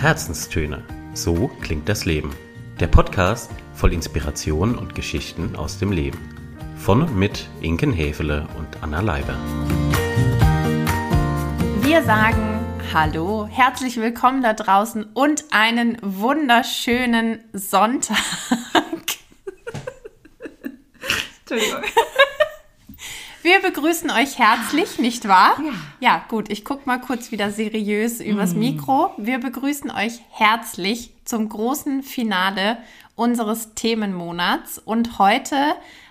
[0.00, 0.82] Herzenstöne.
[1.12, 2.34] So klingt das Leben.
[2.80, 6.18] Der Podcast voll Inspiration und Geschichten aus dem Leben.
[6.78, 9.36] Von und mit Inken Hefele und Anna Leiber.
[11.82, 12.60] Wir sagen
[12.94, 18.16] Hallo, herzlich willkommen da draußen und einen wunderschönen Sonntag.
[21.40, 21.82] Entschuldigung.
[23.42, 25.56] Wir begrüßen euch herzlich, nicht wahr?
[25.64, 25.72] Ja.
[26.00, 29.12] Ja, gut, ich gucke mal kurz wieder seriös übers Mikro.
[29.16, 32.78] Wir begrüßen euch herzlich zum großen Finale
[33.14, 34.78] unseres Themenmonats.
[34.78, 35.56] Und heute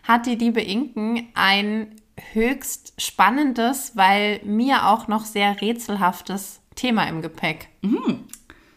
[0.07, 1.95] hat die liebe Inken ein
[2.33, 7.69] höchst spannendes, weil mir auch noch sehr rätselhaftes Thema im Gepäck.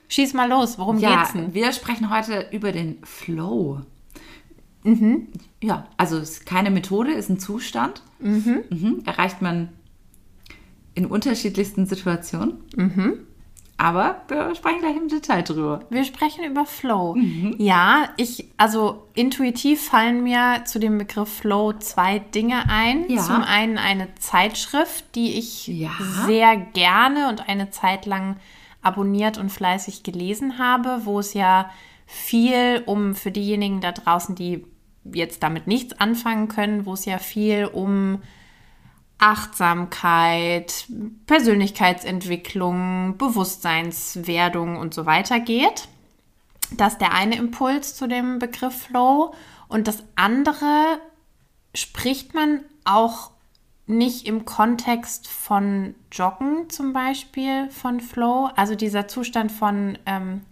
[0.08, 1.54] Schieß mal los, worum Ja, geht's denn?
[1.54, 3.80] wir sprechen heute über den Flow.
[5.62, 8.02] Ja, also es ist keine Methode, ist ein Zustand.
[8.18, 9.02] Mhm.
[9.06, 9.68] Erreicht man
[10.94, 12.54] in unterschiedlichsten Situationen.
[13.78, 15.80] Aber wir sprechen gleich im Detail drüber.
[15.90, 17.16] Wir sprechen über Flow.
[17.58, 23.10] Ja, ich, also intuitiv fallen mir zu dem Begriff Flow zwei Dinge ein.
[23.10, 23.22] Ja.
[23.22, 25.90] Zum einen eine Zeitschrift, die ich Ja.
[26.26, 28.36] sehr gerne und eine Zeit lang
[28.82, 31.70] abonniert und fleißig gelesen habe, wo es ja
[32.06, 34.64] viel um, für diejenigen da draußen, die
[35.04, 38.22] jetzt damit nichts anfangen können, wo es ja viel um
[39.18, 40.86] Achtsamkeit,
[41.26, 45.88] Persönlichkeitsentwicklung, Bewusstseinswerdung und so weiter geht.
[46.76, 49.34] Das ist der eine Impuls zu dem Begriff Flow.
[49.68, 50.98] Und das andere
[51.74, 53.30] spricht man auch
[53.86, 60.42] nicht im Kontext von Joggen zum Beispiel von Flow, also dieser Zustand von ähm,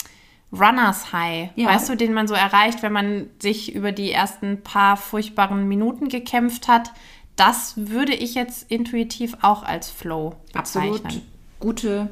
[0.52, 1.68] Runners High, Ja.
[1.68, 6.08] weißt du, den man so erreicht, wenn man sich über die ersten paar furchtbaren Minuten
[6.08, 6.90] gekämpft hat.
[7.36, 10.94] Das würde ich jetzt intuitiv auch als Flow bezeichnen.
[11.04, 11.22] Absolut
[11.60, 12.10] gute,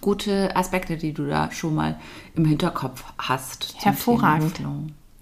[0.00, 1.98] gute Aspekte, die du da schon mal
[2.34, 3.74] im Hinterkopf hast.
[3.78, 4.60] Hervorragend.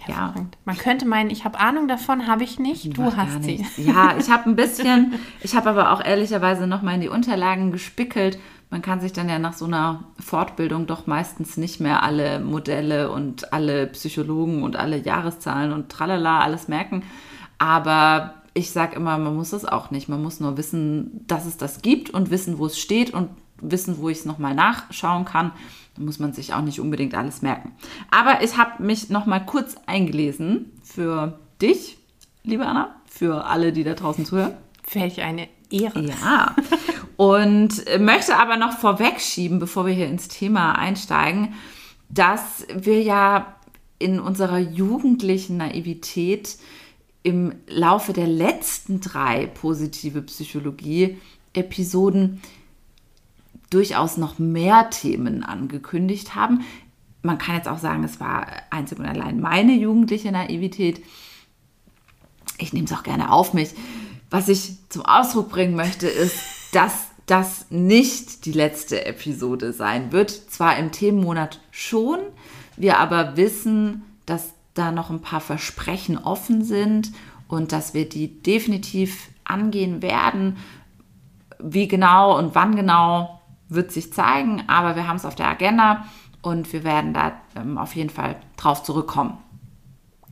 [0.08, 0.34] Ja.
[0.64, 2.96] Man könnte meinen, ich habe Ahnung davon, habe ich nicht.
[2.98, 3.58] Du gar hast sie.
[3.58, 3.76] nichts.
[3.76, 7.70] Ja, ich habe ein bisschen, ich habe aber auch ehrlicherweise noch mal in die Unterlagen
[7.70, 8.38] gespickelt.
[8.72, 13.12] Man kann sich dann ja nach so einer Fortbildung doch meistens nicht mehr alle Modelle
[13.12, 17.02] und alle Psychologen und alle Jahreszahlen und tralala alles merken.
[17.58, 20.08] Aber ich sage immer, man muss es auch nicht.
[20.08, 23.28] Man muss nur wissen, dass es das gibt und wissen, wo es steht und
[23.60, 25.52] wissen, wo ich es nochmal nachschauen kann.
[25.94, 27.72] Da muss man sich auch nicht unbedingt alles merken.
[28.10, 31.98] Aber ich habe mich nochmal kurz eingelesen für dich,
[32.42, 34.54] liebe Anna, für alle, die da draußen zuhören.
[34.94, 36.06] Welch eine Ehre.
[36.06, 36.56] Ja.
[37.16, 41.54] Und möchte aber noch vorwegschieben, bevor wir hier ins Thema einsteigen,
[42.08, 43.56] dass wir ja
[43.98, 46.56] in unserer jugendlichen Naivität
[47.22, 52.42] im Laufe der letzten drei positive Psychologie-Episoden
[53.70, 56.64] durchaus noch mehr Themen angekündigt haben.
[57.22, 61.00] Man kann jetzt auch sagen, es war einzig und allein meine jugendliche Naivität.
[62.58, 63.70] Ich nehme es auch gerne auf mich.
[64.28, 70.30] Was ich zum Ausdruck bringen möchte, ist, dass das nicht die letzte Episode sein wird.
[70.30, 72.18] Zwar im Themenmonat schon,
[72.76, 77.12] wir aber wissen, dass da noch ein paar Versprechen offen sind
[77.46, 80.56] und dass wir die definitiv angehen werden.
[81.58, 86.06] Wie genau und wann genau wird sich zeigen, aber wir haben es auf der Agenda
[86.42, 89.38] und wir werden da ähm, auf jeden Fall drauf zurückkommen.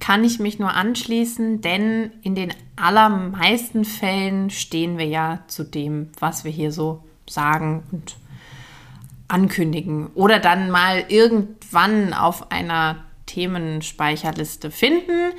[0.00, 6.09] Kann ich mich nur anschließen, denn in den allermeisten Fällen stehen wir ja zu dem,
[6.19, 8.16] was wir hier so sagen und
[9.28, 12.97] ankündigen oder dann mal irgendwann auf einer
[13.27, 15.33] Themenspeicherliste finden.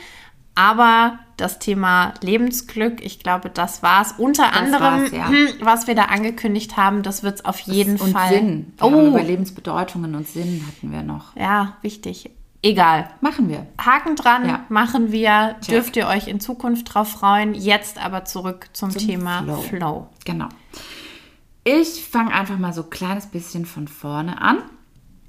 [0.53, 5.27] Aber das Thema Lebensglück, ich glaube, das war es unter anderem, war's, ja.
[5.29, 7.03] hm, was wir da angekündigt haben.
[7.03, 8.29] Das wird es auf jeden und Fall.
[8.29, 8.73] Sinn.
[8.77, 11.35] Wir Oh, über Lebensbedeutungen und Sinn hatten wir noch.
[11.35, 12.29] ja, wichtig.
[12.63, 13.09] Egal.
[13.22, 13.66] Machen wir.
[13.79, 14.66] Haken dran, Ja.
[14.69, 15.55] machen wir.
[15.61, 15.69] Check.
[15.75, 17.55] Dürft ihr euch in Zukunft drauf freuen.
[17.55, 19.61] Jetzt aber zurück zum, Thema Flow.
[19.61, 20.07] Flow.
[20.25, 20.49] Genau.
[21.63, 24.59] Ich fange einfach mal so ein kleines bisschen von vorne an,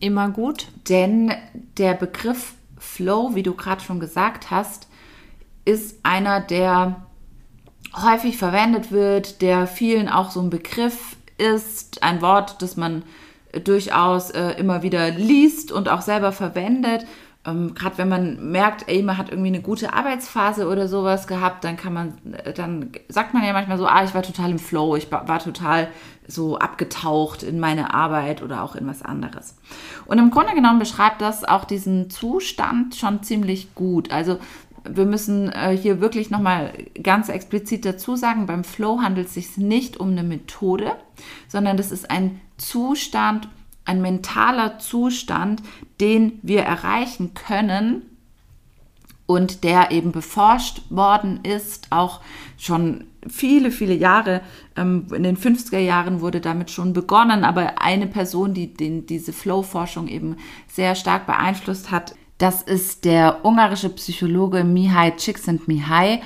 [0.00, 0.68] Immer gut.
[0.88, 1.32] denn
[1.78, 4.88] der Begriff Flow, wie du gerade schon gesagt hast,
[5.64, 7.06] ist einer, der
[7.94, 13.02] häufig verwendet wird, der vielen auch so ein Begriff ist, ein Wort, das man
[13.64, 17.06] durchaus äh, immer wieder liest und auch selber verwendet.
[17.44, 21.64] Ähm, Gerade wenn man merkt, ey, man hat irgendwie eine gute Arbeitsphase oder sowas gehabt,
[21.64, 22.14] dann kann man,
[22.44, 25.26] äh, dann sagt man ja manchmal so, ah, ich war total im Flow, ich war,
[25.26, 25.88] war total
[26.28, 29.56] so abgetaucht in meine Arbeit oder auch in was anderes.
[30.06, 34.12] Und im Grunde genommen beschreibt das auch diesen Zustand schon ziemlich gut.
[34.12, 34.38] Also
[34.84, 39.56] wir müssen äh, hier wirklich nochmal ganz explizit dazu sagen, beim Flow handelt es sich
[39.56, 40.92] nicht um eine Methode,
[41.48, 43.48] sondern das ist ein Zustand
[43.84, 45.62] ein mentaler Zustand,
[46.00, 48.02] den wir erreichen können
[49.26, 52.20] und der eben beforscht worden ist, auch
[52.58, 54.42] schon viele, viele Jahre.
[54.76, 59.32] Ähm, in den 50er Jahren wurde damit schon begonnen, aber eine Person, die den, diese
[59.32, 60.36] Flow-Forschung eben
[60.68, 66.20] sehr stark beeinflusst hat, das ist der ungarische Psychologe Mihai Csikszentmihalyi,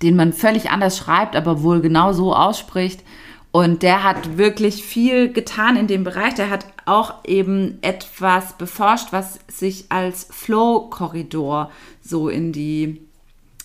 [0.00, 3.02] den man völlig anders schreibt, aber wohl genau so ausspricht.
[3.50, 6.34] Und der hat wirklich viel getan in dem Bereich.
[6.34, 13.00] Der hat auch eben etwas beforscht, was sich als Flow-Korridor so in die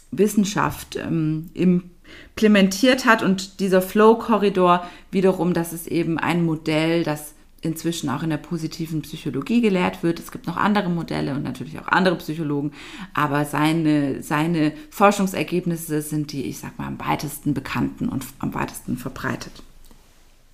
[0.10, 3.22] Wissenschaft ähm, implementiert hat.
[3.22, 9.02] Und dieser Flow-Korridor wiederum, das ist eben ein Modell, das inzwischen auch in der positiven
[9.04, 10.20] Psychologie gelehrt wird.
[10.20, 12.72] Es gibt noch andere Modelle und natürlich auch andere Psychologen,
[13.14, 18.98] aber seine, seine Forschungsergebnisse sind die, ich sag mal, am weitesten bekannten und am weitesten
[18.98, 19.64] verbreitet.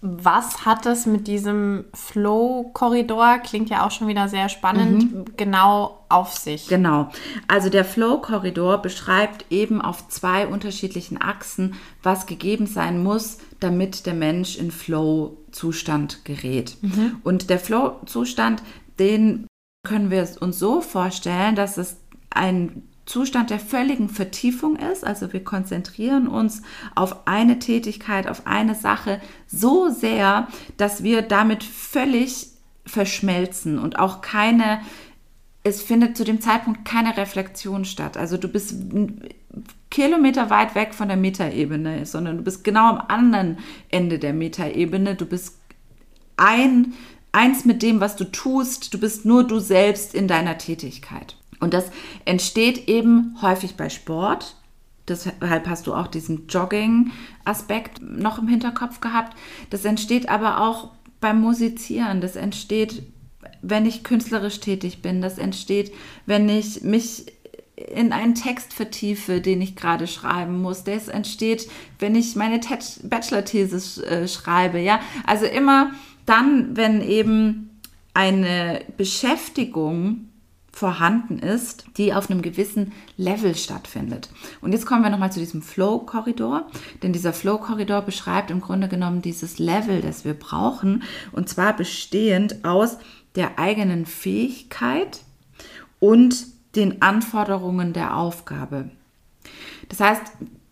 [0.02, 5.26] Was hat es mit diesem Flow-Korridor, klingt ja auch schon wieder sehr spannend, mhm.
[5.38, 6.68] genau auf sich?
[6.68, 7.10] Genau.
[7.48, 11.74] Also der Flow-Korridor beschreibt eben auf zwei unterschiedlichen Achsen,
[12.04, 16.78] was gegeben sein muss, damit der Mensch in Flow-Zustand gerät.
[16.82, 17.18] Mhm.
[17.24, 18.62] Und der Flow-Zustand,
[19.00, 19.48] den
[19.84, 21.98] können wir uns so vorstellen, dass es
[22.30, 25.04] ein Zustand der völligen Vertiefung ist.
[25.04, 26.62] Also wir konzentrieren uns
[26.94, 32.50] auf eine Tätigkeit, auf eine Sache so sehr, dass wir damit völlig
[32.86, 34.82] verschmelzen und auch keine,
[35.64, 38.18] es findet zu dem Zeitpunkt keine Reflexion statt.
[38.18, 38.76] Also du bist
[39.90, 43.58] Kilometer weit weg von der Metaebene, sondern du bist genau am anderen
[43.90, 45.16] Ende der Metaebene.
[45.16, 45.58] Du bist
[46.36, 46.94] ein,
[47.32, 48.94] eins mit dem, was du tust.
[48.94, 51.37] Du bist nur du selbst in deiner Tätigkeit.
[51.60, 51.92] Und das
[52.26, 54.56] entsteht eben häufig bei Sport.
[55.08, 59.38] Deshalb hast du auch diesen Jogging-Aspekt noch im Hinterkopf gehabt.
[59.70, 62.22] Das entsteht aber auch beim Musizieren.
[62.22, 63.04] Das entsteht,
[63.62, 65.22] wenn ich künstlerisch tätig bin.
[65.22, 65.94] Das entsteht,
[66.26, 67.26] wenn ich mich
[67.78, 70.84] in einen Text vertiefe, den ich gerade schreiben muss.
[70.84, 71.70] Das entsteht,
[72.00, 72.60] wenn ich meine
[73.04, 74.80] Bachelor-Thesis äh, schreibe.
[74.80, 75.92] Ja, also immer
[76.26, 77.80] dann, wenn eben
[78.14, 80.27] eine Beschäftigung
[80.78, 84.30] vorhanden ist, die auf einem gewissen Level stattfindet.
[84.62, 86.68] Und jetzt kommen wir nochmal zu diesem Flow-Korridor,
[87.02, 91.02] denn dieser Flow-Korridor beschreibt im Grunde genommen dieses Level, das wir brauchen,
[91.32, 93.00] und zwar bestehend aus
[93.34, 95.22] der eigenen Fähigkeit
[96.00, 96.46] und
[96.76, 98.92] den Anforderungen der Aufgabe.
[99.90, 100.22] Das heißt,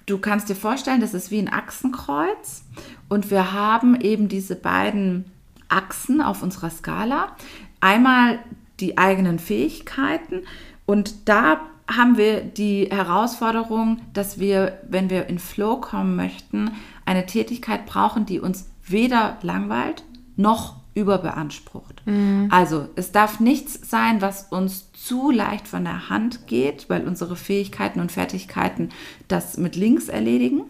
[0.06, 2.64] du kannst dir vorstellen, das ist wie ein Achsenkreuz
[3.10, 5.26] und wir haben eben diese beiden
[5.68, 7.36] Achsen auf unserer Skala.
[7.80, 8.38] Einmal
[8.80, 10.44] die eigenen Fähigkeiten.
[10.86, 16.72] Und da haben wir die Herausforderung, dass wir, wenn wir in Flow kommen möchten,
[17.06, 20.04] eine Tätigkeit brauchen, die uns weder langweilt
[20.36, 22.02] noch überbeansprucht.
[22.06, 22.48] Mhm.
[22.52, 27.36] Also es darf nichts sein, was uns zu leicht von der Hand geht, weil unsere
[27.36, 28.90] Fähigkeiten und Fertigkeiten
[29.28, 30.64] das mit links erledigen.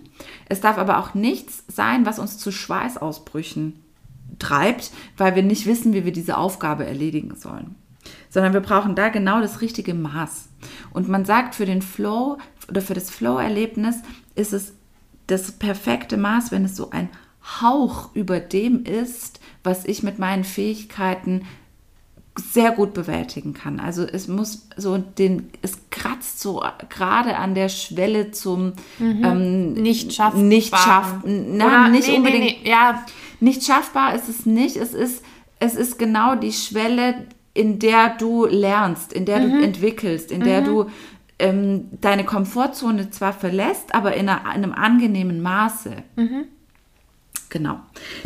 [0.49, 3.79] Es darf aber auch nichts sein, was uns zu Schweißausbrüchen
[4.39, 7.75] treibt, weil wir nicht wissen, wie wir diese Aufgabe erledigen sollen
[8.29, 10.49] sondern wir brauchen da genau das richtige Maß.
[10.91, 12.37] Und man sagt, für den Flow
[12.69, 13.97] oder für das Flow-Erlebnis
[14.35, 14.73] ist es
[15.27, 17.09] das perfekte Maß, wenn es so ein
[17.61, 21.43] Hauch über dem ist, was ich mit meinen Fähigkeiten
[22.37, 23.79] sehr gut bewältigen kann.
[23.79, 29.23] Also es muss so den, es kratzt so gerade an der Schwelle zum mhm.
[29.23, 30.41] ähm, nicht schaffbar.
[30.41, 32.43] Nicht schaff, na, nicht nee, unbedingt.
[32.43, 33.05] Nee, nee, ja.
[33.39, 34.75] Nicht schaffbar ist es nicht.
[34.75, 35.23] Es ist,
[35.59, 37.25] es ist genau die Schwelle,
[37.55, 39.51] in der du lernst, in der mhm.
[39.51, 40.43] du entwickelst, in mhm.
[40.43, 40.89] der du
[41.39, 46.03] ähm, deine Komfortzone zwar verlässt, aber in, einer, in einem angenehmen Maße.
[46.15, 46.45] Mhm.
[47.49, 47.79] Genau.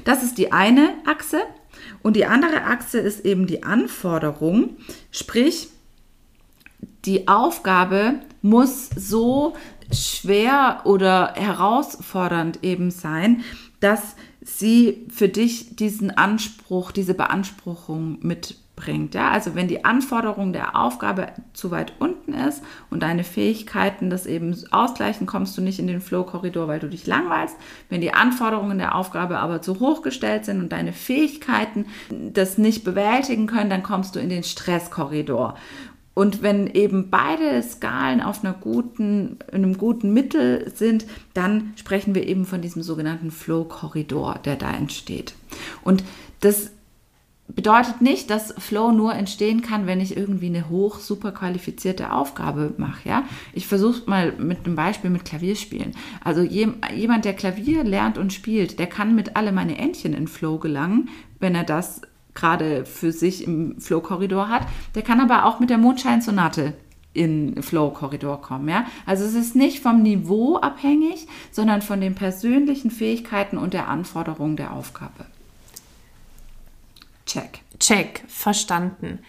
[0.04, 1.42] Das ist die eine Achse.
[2.02, 4.78] Und die andere Achse ist eben die Anforderung,
[5.12, 5.70] sprich,
[7.06, 9.54] die Aufgabe muss so
[9.92, 13.44] schwer oder herausfordernd eben sein,
[13.80, 19.14] dass sie für dich diesen Anspruch, diese Beanspruchung mit bringt.
[19.14, 19.30] Ja?
[19.30, 24.56] Also wenn die Anforderung der Aufgabe zu weit unten ist und deine Fähigkeiten das eben
[24.72, 27.56] ausgleichen, kommst du nicht in den Flow-Korridor, weil du dich langweilst.
[27.90, 32.84] Wenn die Anforderungen der Aufgabe aber zu hoch gestellt sind und deine Fähigkeiten das nicht
[32.84, 35.56] bewältigen können, dann kommst du in den Stresskorridor.
[36.14, 42.28] Und wenn eben beide Skalen auf einer guten, einem guten Mittel sind, dann sprechen wir
[42.28, 45.34] eben von diesem sogenannten Flow-Korridor, der da entsteht.
[45.82, 46.04] Und
[46.42, 46.72] das
[47.56, 52.74] bedeutet nicht, dass Flow nur entstehen kann, wenn ich irgendwie eine hoch super qualifizierte Aufgabe
[52.78, 53.10] mache.
[53.10, 53.24] Ja?
[53.54, 55.94] Ich versuche mal mit einem Beispiel mit Klavierspielen.
[56.24, 60.58] Also jemand, der Klavier lernt und spielt, der kann mit alle meine Entchen in Flow
[60.58, 62.02] gelangen, wenn er das
[62.36, 66.74] gerade für sich im Flow-Korridor hat, der kann aber auch mit der Mondscheinsonate
[67.12, 68.70] in Flow-Korridor kommen.
[68.70, 68.86] Ja?
[69.06, 74.56] Also es ist nicht vom Niveau abhängig, sondern von den persönlichen Fähigkeiten und der Anforderungen
[74.56, 75.26] der Aufgabe.
[77.30, 77.60] Check.
[77.80, 79.20] Check, verstanden.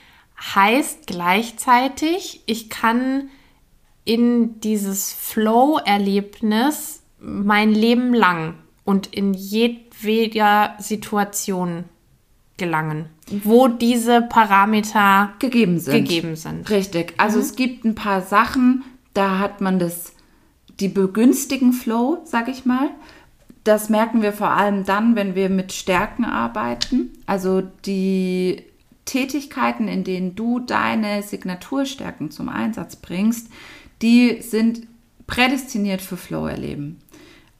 [0.54, 3.28] Heißt gleichzeitig, ich kann
[4.04, 8.54] in dieses Flow-Erlebnis mein Leben lang
[8.85, 11.85] und in jedweder Situation
[12.57, 13.07] gelangen,
[13.45, 16.09] wo diese Parameter gegeben sind.
[16.09, 16.71] Gegeben sind.
[16.71, 17.14] Richtig.
[17.19, 17.45] Also mhm.
[17.45, 20.14] es gibt ein paar Sachen, da hat man das,
[20.80, 22.90] die begünstigen Flow, sag ich mal.
[23.70, 27.10] Das merken wir vor allem dann, wenn wir mit Stärken arbeiten.
[27.26, 28.64] Also die
[29.04, 33.46] Tätigkeiten, in denen du deine Signaturstärken zum Einsatz bringst,
[34.02, 34.88] die sind
[35.28, 36.98] prädestiniert für Flow erleben.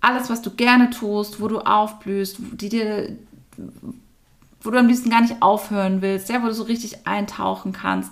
[0.01, 3.17] Alles, was du gerne tust, wo du aufblühst, die dir,
[4.63, 8.11] wo du am liebsten gar nicht aufhören willst, ja, wo du so richtig eintauchen kannst.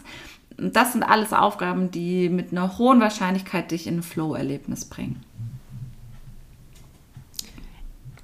[0.57, 5.25] Das sind alles Aufgaben, die mit einer hohen Wahrscheinlichkeit dich in ein Flow-Erlebnis bringen.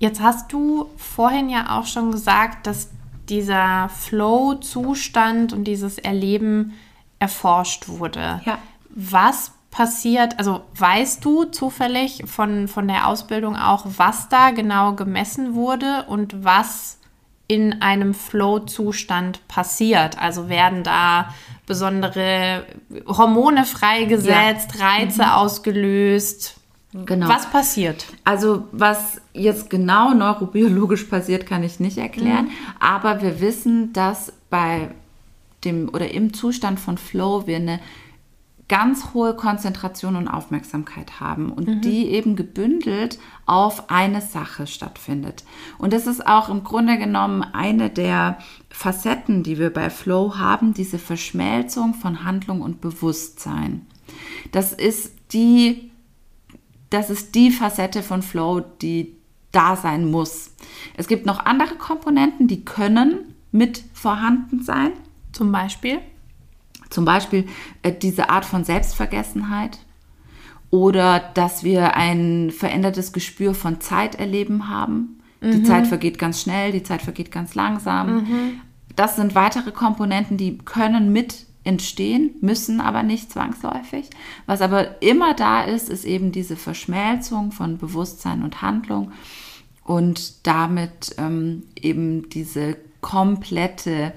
[0.04, 2.90] Jetzt hast du vorhin ja auch schon gesagt, dass
[3.30, 6.74] dieser Flow-Zustand und dieses Erleben
[7.18, 8.42] erforscht wurde.
[8.44, 8.58] Ja.
[8.90, 15.54] Was passiert, also weißt du zufällig von, von der Ausbildung auch, was da genau gemessen
[15.54, 16.98] wurde und was
[17.48, 20.18] in einem Flow-Zustand passiert?
[20.18, 21.32] Also werden da
[21.64, 22.66] besondere
[23.06, 24.86] Hormone freigesetzt, ja.
[24.86, 25.30] Reize mhm.
[25.30, 26.60] ausgelöst?
[26.94, 27.28] Genau.
[27.28, 28.06] Was passiert?
[28.22, 32.44] Also was jetzt genau neurobiologisch passiert, kann ich nicht erklären.
[32.44, 32.50] Mhm.
[32.78, 34.90] Aber wir wissen, dass bei
[35.64, 37.80] dem oder im Zustand von Flow wir eine
[38.68, 41.80] ganz hohe Konzentration und Aufmerksamkeit haben und mhm.
[41.80, 45.44] die eben gebündelt auf eine Sache stattfindet.
[45.78, 48.38] Und das ist auch im Grunde genommen eine der
[48.70, 53.84] Facetten, die wir bei Flow haben, diese Verschmelzung von Handlung und Bewusstsein.
[54.52, 55.90] Das ist die
[56.90, 59.16] das ist die Facette von Flow, die
[59.52, 60.50] da sein muss.
[60.96, 64.92] Es gibt noch andere Komponenten, die können mit vorhanden sein.
[65.32, 65.98] Zum Beispiel?
[66.90, 67.46] Zum Beispiel
[67.82, 69.78] äh, diese Art von Selbstvergessenheit
[70.70, 75.20] oder dass wir ein verändertes Gespür von Zeit erleben haben.
[75.40, 75.52] Mhm.
[75.52, 78.16] Die Zeit vergeht ganz schnell, die Zeit vergeht ganz langsam.
[78.16, 78.60] Mhm.
[78.96, 84.10] Das sind weitere Komponenten, die können mit entstehen, müssen aber nicht zwangsläufig.
[84.46, 89.12] Was aber immer da ist, ist eben diese Verschmelzung von Bewusstsein und Handlung
[89.82, 94.12] und damit ähm, eben diese komplette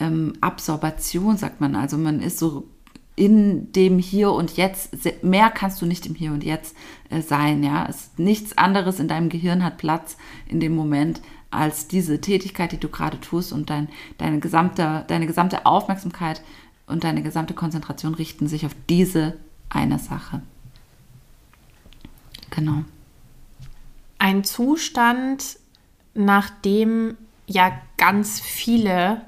[0.00, 1.76] ähm, Absorbation, sagt man.
[1.76, 2.68] Also man ist so
[3.16, 6.76] in dem Hier und Jetzt, mehr kannst du nicht im Hier und Jetzt
[7.10, 7.62] äh, sein.
[7.62, 7.86] Ja?
[7.88, 10.16] Es, nichts anderes in deinem Gehirn hat Platz
[10.46, 15.26] in dem Moment als diese Tätigkeit, die du gerade tust und dein, deine, gesamte, deine
[15.26, 16.42] gesamte Aufmerksamkeit
[16.88, 19.34] und deine gesamte Konzentration richten sich auf diese
[19.68, 20.42] eine Sache.
[22.50, 22.84] Genau.
[24.18, 25.58] Ein Zustand,
[26.14, 27.16] nach dem
[27.46, 29.22] ja ganz viele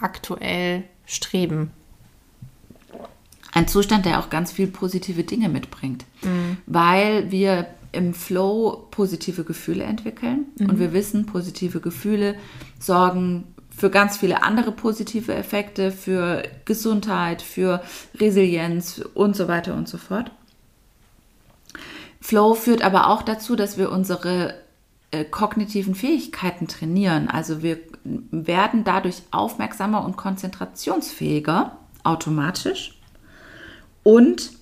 [0.00, 1.70] aktuell streben.
[3.52, 6.58] Ein Zustand, der auch ganz viel positive Dinge mitbringt, mhm.
[6.66, 10.70] weil wir im Flow positive Gefühle entwickeln mhm.
[10.70, 12.36] und wir wissen, positive Gefühle
[12.78, 13.44] sorgen
[13.76, 17.82] für ganz viele andere positive Effekte, für Gesundheit, für
[18.18, 20.30] Resilienz und so weiter und so fort.
[22.20, 24.54] Flow führt aber auch dazu, dass wir unsere
[25.10, 27.28] äh, kognitiven Fähigkeiten trainieren.
[27.28, 32.98] Also wir werden dadurch aufmerksamer und konzentrationsfähiger automatisch.
[34.02, 34.52] Und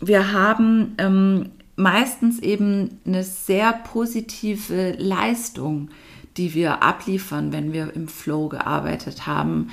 [0.00, 5.90] wir haben ähm, meistens eben eine sehr positive Leistung
[6.36, 9.70] die wir abliefern, wenn wir im Flow gearbeitet haben,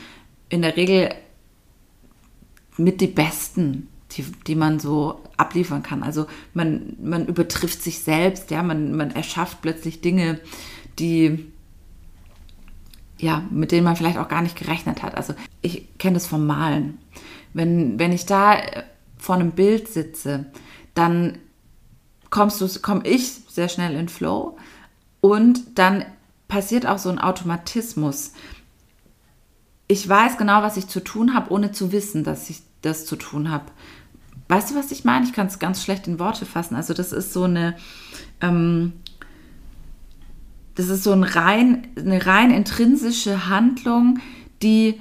[0.50, 1.14] in der Regel
[2.78, 6.04] mit die besten, die, die man so abliefern kann.
[6.04, 10.40] Also man, man übertrifft sich selbst, ja, man, man erschafft plötzlich Dinge,
[10.98, 11.52] die
[13.20, 15.16] ja, mit denen man vielleicht auch gar nicht gerechnet hat.
[15.16, 16.98] Also ich kenne das vom Malen.
[17.54, 18.58] Wenn, wenn ich da
[19.18, 20.46] vor einem Bild sitze,
[20.94, 21.38] dann
[22.30, 24.58] kommst du, komme ich sehr schnell in Flow
[25.20, 26.06] und dann
[26.50, 28.34] passiert auch so ein Automatismus.
[29.88, 33.16] Ich weiß genau, was ich zu tun habe, ohne zu wissen, dass ich das zu
[33.16, 33.66] tun habe.
[34.50, 35.26] Weißt du, was ich meine?
[35.26, 36.76] Ich kann es ganz schlecht in Worte fassen.
[36.76, 37.76] Also das ist so eine,
[38.42, 38.94] ähm,
[40.76, 44.20] das ist so ein rein, eine rein intrinsische Handlung,
[44.62, 45.00] die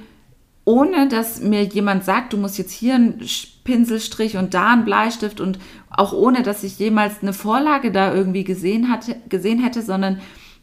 [0.64, 3.22] ohne dass mir jemand sagt, du musst jetzt hier einen
[3.64, 8.44] Pinselstrich und da einen Bleistift und auch ohne dass ich jemals eine Vorlage da irgendwie
[8.44, 10.20] gesehen, hatte, gesehen hätte, sondern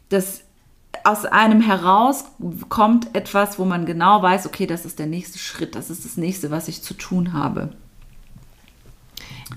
[0.10, 0.45] das
[1.04, 2.26] aus einem heraus
[2.70, 6.18] kommt etwas, wo man genau weiß, okay, das ist der nächste Schritt, das ist das
[6.18, 7.72] nächste, was ich zu tun habe.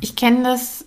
[0.00, 0.84] Ich kenne das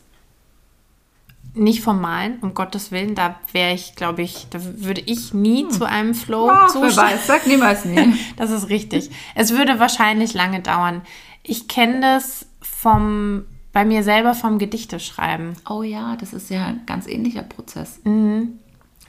[1.53, 3.15] nicht vom Malen, um Gottes Willen.
[3.15, 5.72] Da wäre ich, glaube ich, da würde ich nie hm.
[5.72, 8.13] zu einem Flow Ach, wer weiß, sag niemals nie.
[8.38, 9.12] das ist richtig.
[9.36, 11.01] Es würde wahrscheinlich lange dauern.
[11.43, 15.53] Ich kenne das vom, bei mir selber vom Gedichteschreiben.
[15.70, 18.00] Oh ja, das ist ja ein ganz ähnlicher Prozess.
[18.03, 18.60] Mhm.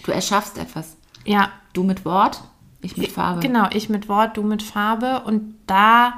[0.05, 0.97] Du erschaffst etwas.
[1.25, 1.51] Ja.
[1.73, 2.43] Du mit Wort,
[2.83, 3.41] ich mit Farbe.
[3.41, 5.23] Genau, ich mit Wort, du mit Farbe.
[5.25, 6.15] Und da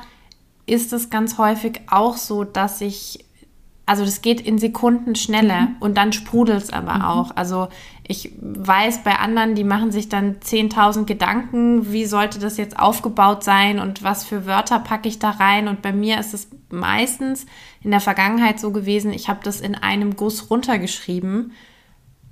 [0.67, 3.25] ist es ganz häufig auch so, dass ich
[3.87, 5.77] also das geht in Sekunden schneller mhm.
[5.81, 7.03] und dann sprudelt es aber mhm.
[7.03, 7.37] auch.
[7.37, 7.69] Also
[8.07, 13.45] ich weiß bei anderen, die machen sich dann 10.000 Gedanken, wie sollte das jetzt aufgebaut
[13.45, 15.69] sein und was für Wörter packe ich da rein.
[15.69, 17.47] Und bei mir ist es meistens
[17.83, 21.53] in der Vergangenheit so gewesen, ich habe das in einem Guss runtergeschrieben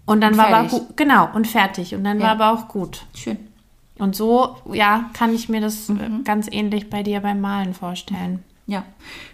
[0.06, 1.94] und dann und war aber gut, genau, und fertig.
[1.94, 2.26] Und dann ja.
[2.26, 3.06] war aber auch gut.
[3.14, 3.38] Schön.
[3.98, 6.24] Und so, ja, kann ich mir das mhm.
[6.24, 8.42] ganz ähnlich bei dir beim Malen vorstellen.
[8.66, 8.84] Ja,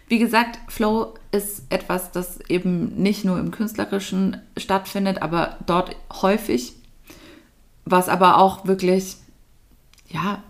[0.09, 6.75] wie gesagt, Flow ist etwas, das eben nicht nur im Künstlerischen stattfindet, aber dort häufig,
[7.85, 9.17] was aber auch wirklich,
[10.09, 10.43] ja,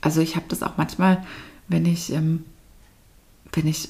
[0.00, 1.24] also ich habe das auch manchmal,
[1.66, 2.44] wenn ich, ähm,
[3.52, 3.88] wenn ich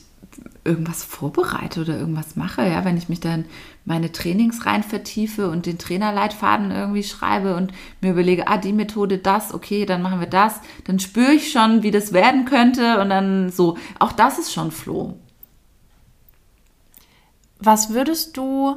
[0.65, 3.47] irgendwas vorbereite oder irgendwas mache, ja, wenn ich mich dann
[3.85, 9.19] meine Trainings rein vertiefe und den Trainerleitfaden irgendwie schreibe und mir überlege, ah, die Methode
[9.19, 13.11] das, okay, dann machen wir das, dann spüre ich schon, wie das werden könnte und
[13.11, 15.19] dann so, auch das ist schon Floh.
[17.59, 18.77] Was würdest du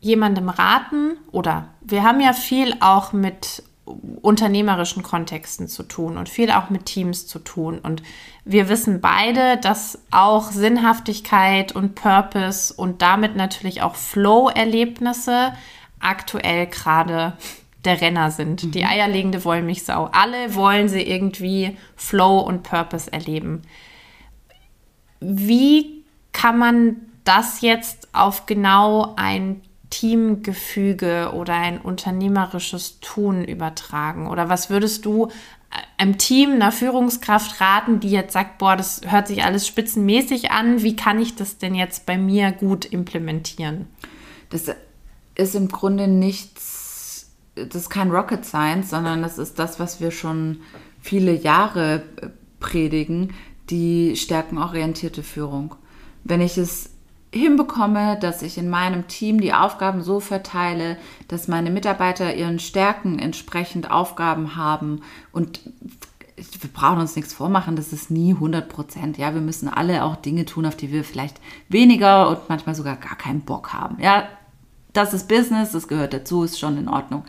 [0.00, 6.50] jemandem raten oder wir haben ja viel auch mit unternehmerischen Kontexten zu tun und viel
[6.50, 7.78] auch mit Teams zu tun.
[7.78, 8.02] Und
[8.44, 15.52] wir wissen beide, dass auch Sinnhaftigkeit und Purpose und damit natürlich auch Flow-Erlebnisse
[16.00, 17.34] aktuell gerade
[17.84, 18.64] der Renner sind.
[18.64, 18.70] Mhm.
[18.72, 20.08] Die eierlegende Wollmilchsau.
[20.12, 23.62] Alle wollen sie irgendwie Flow und Purpose erleben.
[25.20, 29.62] Wie kann man das jetzt auf genau ein
[29.94, 34.26] Teamgefüge oder ein unternehmerisches Tun übertragen?
[34.26, 35.28] Oder was würdest du
[35.96, 40.82] einem Team, einer Führungskraft raten, die jetzt sagt, boah, das hört sich alles spitzenmäßig an,
[40.82, 43.86] wie kann ich das denn jetzt bei mir gut implementieren?
[44.50, 44.64] Das
[45.36, 50.10] ist im Grunde nichts, das ist kein Rocket Science, sondern das ist das, was wir
[50.10, 50.60] schon
[51.00, 52.02] viele Jahre
[52.58, 53.32] predigen,
[53.70, 55.76] die stärkenorientierte Führung.
[56.24, 56.90] Wenn ich es
[57.34, 60.96] hinbekomme, dass ich in meinem Team die Aufgaben so verteile,
[61.28, 65.60] dass meine Mitarbeiter ihren Stärken entsprechend Aufgaben haben und
[66.36, 69.18] wir brauchen uns nichts vormachen, das ist nie 100 Prozent.
[69.18, 72.96] Ja, wir müssen alle auch Dinge tun, auf die wir vielleicht weniger und manchmal sogar
[72.96, 73.98] gar keinen Bock haben.
[74.00, 74.28] Ja,
[74.92, 77.24] das ist Business, das gehört dazu, ist schon in Ordnung.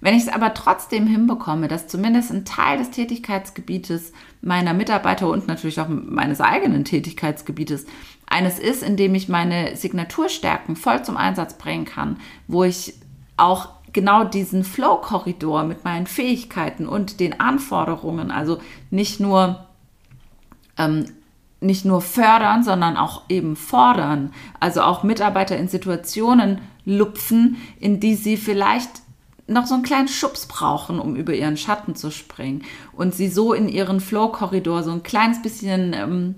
[0.00, 5.48] Wenn ich es aber trotzdem hinbekomme, dass zumindest ein Teil des Tätigkeitsgebietes meiner Mitarbeiter und
[5.48, 7.86] natürlich auch meines eigenen Tätigkeitsgebietes
[8.26, 12.94] eines ist, in dem ich meine Signaturstärken voll zum Einsatz bringen kann, wo ich
[13.36, 18.58] auch genau diesen Flow-Korridor mit meinen Fähigkeiten und den Anforderungen, also
[18.90, 19.66] nicht nur
[20.76, 21.06] ähm,
[21.60, 24.32] nicht nur fördern, sondern auch eben fordern.
[24.60, 29.02] Also auch Mitarbeiter in Situationen lupfen, in die sie vielleicht
[29.48, 33.52] noch so einen kleinen Schubs brauchen, um über ihren Schatten zu springen und sie so
[33.52, 36.34] in ihren Flow-Korridor so ein kleines bisschen ähm,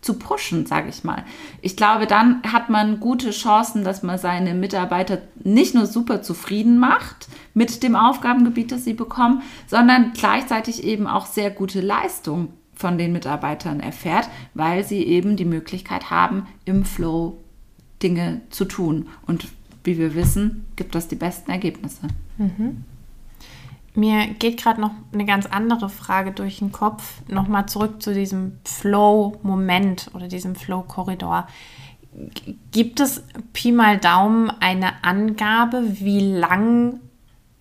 [0.00, 1.24] zu pushen, sage ich mal.
[1.60, 6.78] Ich glaube, dann hat man gute Chancen, dass man seine Mitarbeiter nicht nur super zufrieden
[6.78, 12.98] macht mit dem Aufgabengebiet, das sie bekommen, sondern gleichzeitig eben auch sehr gute Leistung von
[12.98, 17.38] den Mitarbeitern erfährt, weil sie eben die Möglichkeit haben, im Flow
[18.02, 19.08] Dinge zu tun.
[19.26, 19.48] Und
[19.86, 22.08] wie wir wissen, gibt das die besten Ergebnisse.
[22.36, 22.84] Mhm.
[23.94, 27.22] Mir geht gerade noch eine ganz andere Frage durch den Kopf.
[27.28, 31.46] Nochmal zurück zu diesem Flow-Moment oder diesem Flow-Korridor.
[32.72, 37.00] Gibt es Pi mal Daumen eine Angabe, wie lang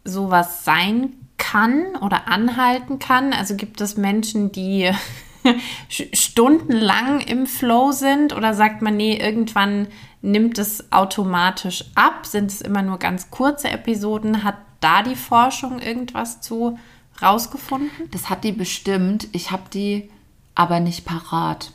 [0.03, 3.31] sowas sein kann oder anhalten kann?
[3.31, 4.91] Also gibt es Menschen, die
[5.89, 9.87] stundenlang im Flow sind oder sagt man, nee, irgendwann
[10.25, 12.25] nimmt es automatisch ab?
[12.25, 14.43] Sind es immer nur ganz kurze Episoden?
[14.43, 16.77] Hat da die Forschung irgendwas zu
[17.21, 18.09] rausgefunden?
[18.11, 19.27] Das hat die bestimmt.
[19.31, 20.09] Ich habe die
[20.55, 21.71] aber nicht parat.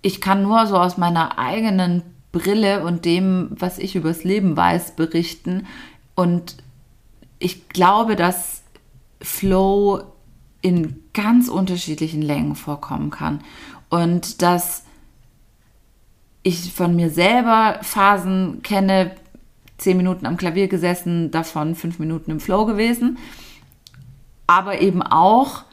[0.00, 4.92] Ich kann nur so aus meiner eigenen Brille und dem, was ich übers Leben weiß,
[4.92, 5.66] berichten.
[6.14, 6.56] Und
[7.38, 8.62] ich glaube, dass
[9.20, 10.02] Flow
[10.60, 13.40] in ganz unterschiedlichen Längen vorkommen kann.
[13.88, 14.84] Und dass
[16.42, 19.12] ich von mir selber Phasen kenne,
[19.76, 23.18] zehn Minuten am Klavier gesessen, davon fünf Minuten im Flow gewesen.
[24.46, 25.64] Aber eben auch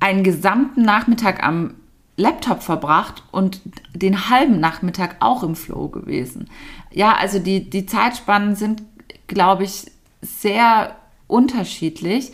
[0.00, 1.74] einen gesamten Nachmittag am
[2.16, 3.60] Laptop verbracht und
[3.94, 6.48] den halben Nachmittag auch im Flow gewesen.
[6.90, 8.82] Ja, also die, die Zeitspannen sind,
[9.28, 9.86] glaube ich,
[10.20, 10.96] sehr
[11.28, 12.32] unterschiedlich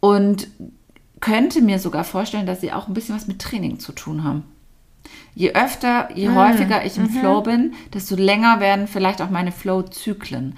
[0.00, 0.48] und
[1.20, 4.44] könnte mir sogar vorstellen, dass sie auch ein bisschen was mit Training zu tun haben.
[5.34, 6.34] Je öfter, je Mhm.
[6.36, 10.56] häufiger ich im Flow bin, desto länger werden vielleicht auch meine Flow-Zyklen.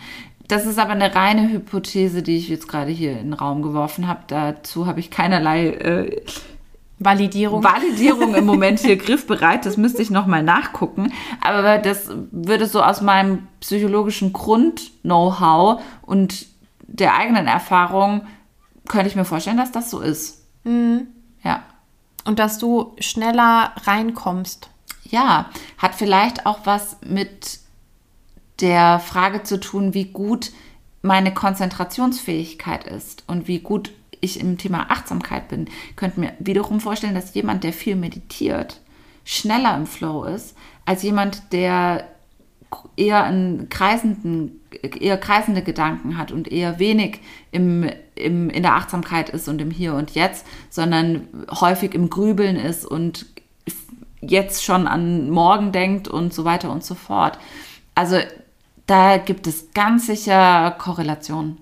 [0.49, 4.09] Das ist aber eine reine Hypothese, die ich jetzt gerade hier in den Raum geworfen
[4.09, 4.21] habe.
[4.27, 6.23] Dazu habe ich keinerlei äh,
[6.99, 7.65] Validierung.
[7.65, 9.67] Validierung im Moment hier griffbereit.
[9.67, 11.13] Das müsste ich nochmal nachgucken.
[11.41, 16.47] Aber das würde so aus meinem psychologischen Grund-Know-how und
[16.87, 18.23] der eigenen Erfahrung,
[18.89, 20.45] könnte ich mir vorstellen, dass das so ist.
[21.45, 21.63] Ja.
[22.25, 24.71] Und dass du schneller reinkommst.
[25.05, 27.61] Ja, hat vielleicht auch was mit
[28.61, 30.53] der Frage zu tun, wie gut
[31.03, 35.67] meine Konzentrationsfähigkeit ist und wie gut ich im Thema Achtsamkeit bin.
[35.91, 38.81] Ich könnte mir wiederum vorstellen, dass jemand, der viel meditiert,
[39.25, 42.09] schneller im Flow ist, als jemand, der
[42.97, 49.31] eher einen kreisenden, eher kreisende Gedanken hat und eher wenig im, im, in der Achtsamkeit
[49.31, 53.27] ist und im Hier und Jetzt, sondern häufig im Grübeln ist und
[54.21, 57.39] jetzt schon an morgen denkt und so weiter und so fort.
[57.95, 58.19] Also
[58.87, 61.59] da gibt es ganz sicher Korrelationen.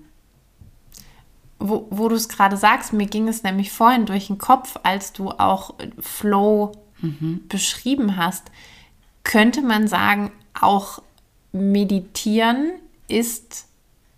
[1.59, 5.13] Wo, wo du es gerade sagst, mir ging es nämlich vorhin durch den Kopf, als
[5.13, 6.71] du auch Flow
[7.47, 8.51] beschrieben hast.
[9.23, 11.01] Könnte man sagen, auch
[11.51, 12.71] meditieren
[13.07, 13.67] ist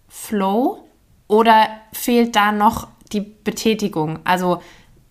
[0.08, 0.88] Flow
[1.28, 4.19] oder fehlt da noch die Betätigung?
[4.24, 4.62] Also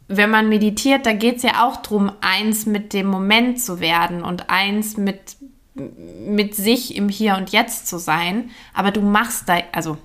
[0.09, 4.23] wenn man meditiert, da geht es ja auch darum, eins mit dem Moment zu werden
[4.23, 5.37] und eins mit,
[5.75, 8.51] mit sich im Hier und Jetzt zu sein.
[8.75, 9.97] Aber du machst da, also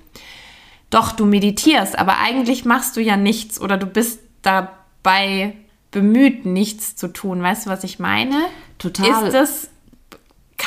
[0.90, 5.54] doch, du meditierst, aber eigentlich machst du ja nichts oder du bist dabei
[5.92, 7.42] bemüht, nichts zu tun.
[7.42, 8.46] Weißt du, was ich meine?
[8.78, 9.26] Total.
[9.26, 9.70] Ist das,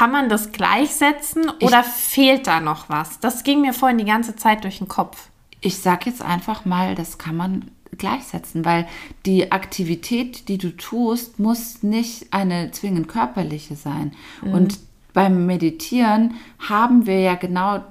[0.01, 3.21] kann man das gleichsetzen oder fehlt da noch was?
[3.21, 5.29] Das ging mir vorhin die ganze Zeit durch den Kopf.
[5.61, 8.89] Ich sag jetzt einfach mal, das kann man gleichsetzen, weil
[9.27, 14.13] die Aktivität, die du tust, muss nicht eine zwingend körperliche sein.
[14.41, 14.79] Und
[15.13, 17.85] beim Meditieren haben wir ja genau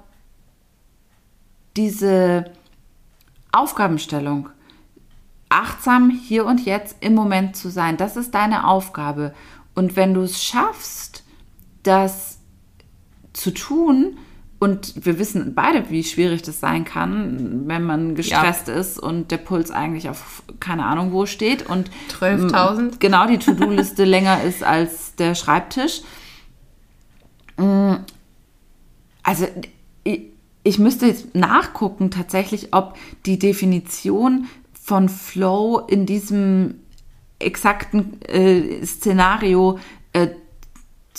[1.78, 2.50] diese
[3.52, 4.50] Aufgabenstellung.
[5.50, 9.36] Achtsam hier und jetzt im Moment zu sein, das ist deine Aufgabe.
[9.76, 11.24] Und wenn du es schaffst,
[11.84, 12.40] das
[13.34, 14.18] zu tun,
[14.62, 19.38] und wir wissen beide, wie schwierig das sein kann, wenn man gestresst ist und der
[19.38, 21.90] Puls eigentlich auf keine Ahnung wo steht und
[22.20, 22.78] 12.000.
[22.78, 26.02] m, genau die To-Do-Liste länger ist als der Schreibtisch.
[27.56, 27.94] Mm,
[29.24, 29.48] Also
[30.04, 30.24] ich,
[30.64, 36.82] ich müsste jetzt nachgucken tatsächlich, ob die Definition von Flow in diesem
[37.40, 39.80] exakten äh, Szenario
[40.12, 40.28] äh,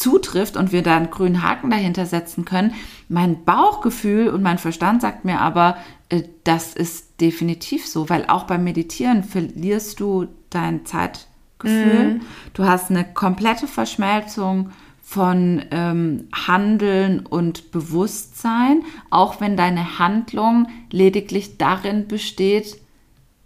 [0.00, 2.72] zutrifft und wir da einen grünen Haken dahinter setzen können.
[3.08, 5.76] Mein Bauchgefühl und mein Verstand sagt mir aber,
[6.08, 12.20] äh, das ist definitiv so, weil auch beim Meditieren verlierst du dein Zeitgefühl.
[12.54, 14.70] Du hast eine komplette Verschmelzung
[15.02, 22.80] von ähm, Handeln und Bewusstsein, auch wenn deine Handlung lediglich darin besteht,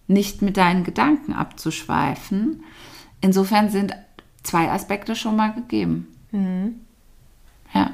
[0.06, 2.62] nicht mit deinen Gedanken abzuschweifen.
[3.20, 3.92] Insofern sind
[4.44, 6.13] zwei Aspekte schon mal gegeben.
[7.72, 7.90] Ja,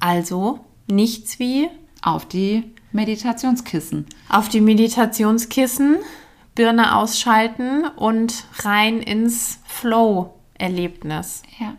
[0.00, 1.68] Also nichts wie
[2.02, 4.06] auf die Meditationskissen.
[4.28, 5.96] auf die Meditationskissen,
[6.54, 11.42] Birne ausschalten und rein ins Flow-Erlebnis.
[11.58, 11.74] Ja.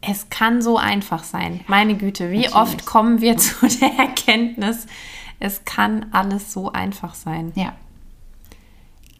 [0.00, 1.60] Es kann so einfach sein.
[1.66, 2.54] Meine Güte, wie Natürlich.
[2.56, 4.86] oft kommen wir zu der Erkenntnis,
[5.40, 7.52] es kann alles so einfach sein.
[7.54, 7.72] Ja.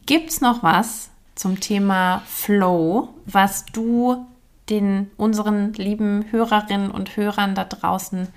[0.07, 4.27] Gibt es noch was zum Thema Flow, was du
[4.70, 8.29] den unseren lieben Hörerinnen und Hörern da draußen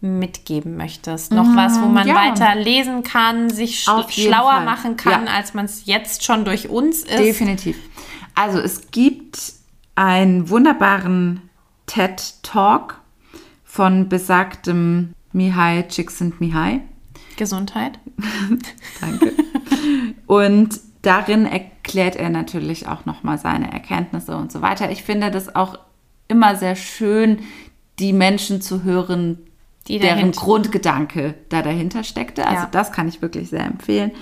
[0.00, 1.32] mitgeben möchtest?
[1.32, 2.14] Noch was, wo man ja.
[2.14, 4.64] weiter lesen kann, sich sch schlauer Fall.
[4.64, 5.32] machen kann, Ja.
[5.32, 7.18] als man es jetzt schon durch uns ist?
[7.18, 7.76] Definitiv.
[8.34, 9.38] Also es gibt
[9.94, 11.42] einen wunderbaren
[11.86, 13.00] TED-Talk
[13.64, 16.80] von besagtem Mihai Csikszentmihalyi.
[17.36, 17.98] Gesundheit.
[19.00, 19.32] Danke.
[20.26, 24.90] Und darin erklärt er natürlich auch nochmal seine Erkenntnisse und so weiter.
[24.90, 25.78] Ich finde das auch
[26.28, 27.40] immer sehr schön,
[27.98, 29.38] die Menschen zu hören,
[29.88, 32.46] Die deren dahinter- Grundgedanke da dahinter steckte.
[32.46, 32.68] Also Ja.
[32.70, 34.12] das kann ich wirklich sehr empfehlen.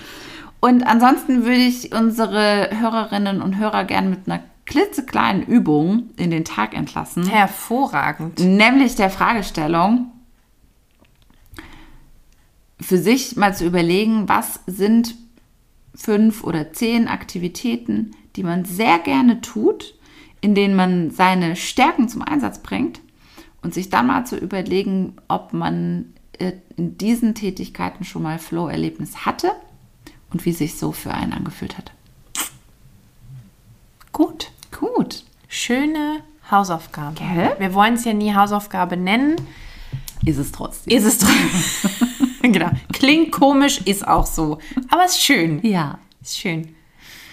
[0.61, 6.45] Und ansonsten würde ich unsere Hörerinnen und Hörer gern mit einer klitzekleinen Übung in den
[6.45, 7.27] Tag entlassen.
[7.27, 8.38] Hervorragend.
[8.38, 10.07] Nämlich der Fragestellung,
[12.81, 15.14] für sich mal zu überlegen, was sind
[15.95, 19.95] fünf oder zehn Aktivitäten, die man sehr gerne tut,
[20.41, 23.01] in denen man seine Stärken zum Einsatz bringt
[23.63, 29.25] und sich dann mal zu überlegen, ob man äh, in diesen Tätigkeiten schon mal Flow-Erlebnis
[29.25, 29.53] hatte
[30.31, 31.93] und wie sich so für einen angefühlt hat.
[34.13, 34.51] Gut.
[34.79, 35.25] Gut.
[35.49, 37.15] Schöne Hausaufgabe.
[37.15, 37.55] Gell?
[37.59, 39.37] Wir wollen es ja nie Hausaufgabe nennen.
[40.25, 40.97] Ist es trotzdem.
[40.97, 42.09] Ist es trotzdem.
[42.53, 42.71] genau.
[42.93, 44.59] Klingt komisch, ist auch so.
[44.91, 45.61] Aber ist schön.
[45.67, 46.75] Ja, Ist schön.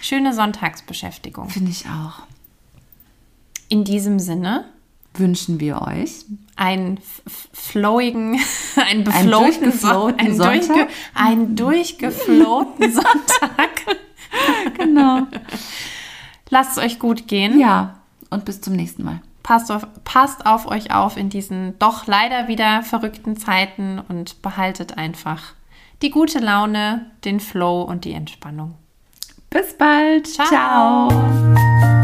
[0.02, 1.48] Schöne Sonntagsbeschäftigung.
[1.50, 2.22] finde ich auch.
[3.68, 4.64] In diesem Sinne,
[5.14, 7.00] Wünschen wir euch einen
[7.52, 8.38] flowigen,
[8.76, 9.30] einen beflowten
[9.62, 10.66] durchgeflowten Son- einen, Sonntag.
[10.76, 13.70] durchge, einen durchgeflowten Sonntag.
[14.78, 15.26] genau.
[16.48, 17.58] Lasst es euch gut gehen.
[17.58, 17.96] Ja,
[18.30, 19.20] und bis zum nächsten Mal.
[19.50, 24.96] Passt auf, passt auf euch auf in diesen doch leider wieder verrückten Zeiten und behaltet
[24.96, 25.54] einfach
[26.02, 28.76] die gute Laune, den Flow und die Entspannung.
[29.50, 30.28] Bis bald.
[30.28, 31.08] Ciao.
[31.08, 31.99] Ciao.